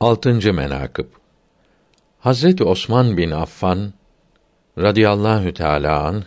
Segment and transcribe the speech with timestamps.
[0.00, 1.06] Altıncı menakıb
[2.18, 3.92] Hazreti Osman bin Affan
[4.78, 6.24] radıyallahu teala an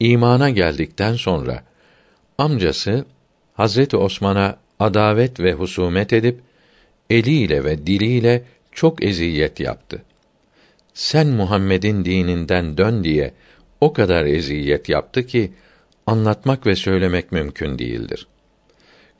[0.00, 1.64] imana geldikten sonra
[2.38, 3.04] amcası
[3.54, 6.40] Hazreti Osman'a adavet ve husumet edip
[7.10, 10.02] eliyle ve diliyle çok eziyet yaptı.
[10.94, 13.34] Sen Muhammed'in dininden dön diye
[13.80, 15.52] o kadar eziyet yaptı ki
[16.06, 18.26] anlatmak ve söylemek mümkün değildir.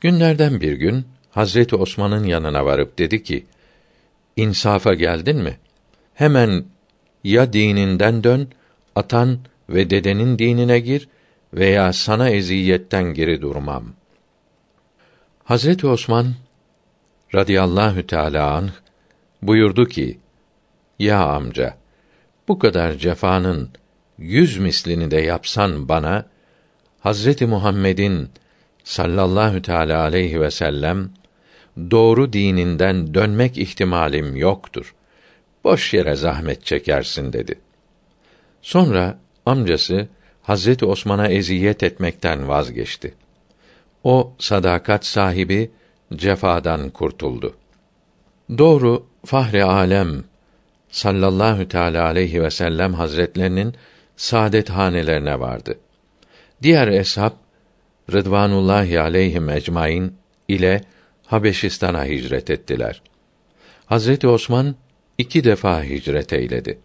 [0.01, 3.45] Günlerden bir gün Hazreti Osman'ın yanına varıp dedi ki:
[4.37, 5.59] İnsafa geldin mi?
[6.13, 6.65] Hemen
[7.23, 8.47] ya dininden dön,
[8.95, 11.09] atan ve dedenin dinine gir
[11.53, 13.93] veya sana eziyetten geri durmam.
[15.43, 16.33] Hazreti Osman
[17.35, 18.71] radıyallahu teala anh
[19.41, 20.19] buyurdu ki:
[20.99, 21.77] Ya amca,
[22.47, 23.69] bu kadar cefanın
[24.17, 26.25] yüz mislini de yapsan bana,
[26.99, 28.29] Hazreti Muhammed'in
[28.83, 31.09] sallallahu teala aleyhi ve sellem
[31.77, 34.95] doğru dininden dönmek ihtimalim yoktur.
[35.63, 37.59] Boş yere zahmet çekersin dedi.
[38.61, 40.07] Sonra amcası
[40.41, 43.13] Hazreti Osman'a eziyet etmekten vazgeçti.
[44.03, 45.71] O sadakat sahibi
[46.15, 47.55] cefadan kurtuldu.
[48.57, 50.23] Doğru Fahri Alem
[50.89, 53.75] sallallahu teala aleyhi ve sellem hazretlerinin
[54.15, 55.79] saadet hanelerine vardı.
[56.63, 57.31] Diğer eshab
[58.11, 60.13] Rıdvanullahi aleyhim ecmaîn
[60.47, 60.81] ile
[61.33, 63.01] Habeşistan'a hicret ettiler.
[63.85, 64.75] Hazreti Osman
[65.17, 66.79] iki defa hicret eyledi.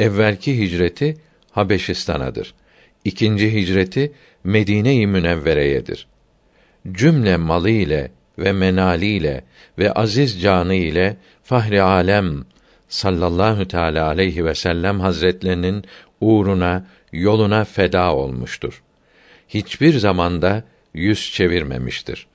[0.00, 1.16] Evvelki hicreti
[1.50, 2.54] Habeşistan'adır.
[3.04, 4.12] İkinci hicreti
[4.44, 6.06] Medine-i Münevvere'yedir.
[6.92, 9.44] Cümle malı ile ve menali ile
[9.78, 12.44] ve aziz canı ile Fahri Alem
[12.88, 15.84] sallallahu teala aleyhi ve sellem hazretlerinin
[16.20, 18.82] uğruna, yoluna feda olmuştur.
[19.48, 22.26] Hiçbir zamanda yüz çevirmemiştir.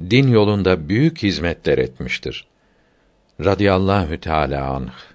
[0.00, 2.46] Din yolunda büyük hizmetler etmiştir.
[3.44, 5.11] Radiyallahu Teala anh.